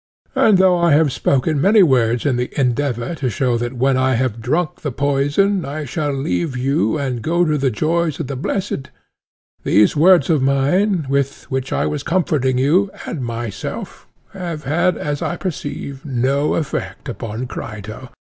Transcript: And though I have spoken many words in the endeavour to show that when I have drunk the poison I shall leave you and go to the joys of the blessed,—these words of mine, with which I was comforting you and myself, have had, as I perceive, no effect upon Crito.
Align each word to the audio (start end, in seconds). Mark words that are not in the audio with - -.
And 0.33 0.57
though 0.57 0.79
I 0.79 0.93
have 0.93 1.13
spoken 1.13 1.61
many 1.61 1.83
words 1.83 2.25
in 2.25 2.35
the 2.37 2.49
endeavour 2.59 3.13
to 3.13 3.29
show 3.29 3.55
that 3.57 3.73
when 3.77 3.97
I 3.97 4.15
have 4.15 4.41
drunk 4.41 4.81
the 4.81 4.91
poison 4.91 5.63
I 5.63 5.85
shall 5.85 6.11
leave 6.11 6.57
you 6.57 6.97
and 6.97 7.21
go 7.21 7.45
to 7.45 7.55
the 7.55 7.69
joys 7.69 8.19
of 8.19 8.25
the 8.25 8.35
blessed,—these 8.35 9.95
words 9.95 10.31
of 10.31 10.41
mine, 10.41 11.05
with 11.07 11.43
which 11.51 11.71
I 11.71 11.85
was 11.85 12.01
comforting 12.01 12.57
you 12.57 12.89
and 13.05 13.23
myself, 13.23 14.07
have 14.33 14.63
had, 14.63 14.97
as 14.97 15.21
I 15.21 15.37
perceive, 15.37 16.03
no 16.03 16.55
effect 16.55 17.07
upon 17.07 17.45
Crito. 17.45 18.09